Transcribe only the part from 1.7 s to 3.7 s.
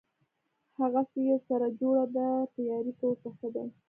جوړه ده په یاري کې ورته ښه دي.